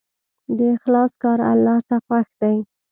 د 0.57 0.59
اخلاص 0.75 1.11
کار 1.23 1.39
الله 1.51 1.77
ته 1.87 1.97
خوښ 2.05 2.27
دی. 2.41 2.57